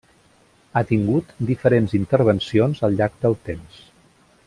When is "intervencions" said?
1.99-2.83